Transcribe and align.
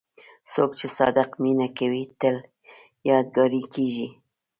څوک 0.51 0.71
چې 0.79 0.87
صادق 0.97 1.29
مینه 1.41 1.67
کوي، 1.77 2.03
تل 2.21 2.35
یادګاري 3.09 3.63
کېږي. 3.73 4.07